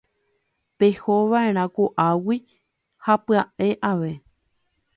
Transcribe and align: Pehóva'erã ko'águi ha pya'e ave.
Pehóva'erã 0.79 1.65
ko'águi 1.75 2.37
ha 3.05 3.13
pya'e 3.25 3.69
ave. 3.91 4.11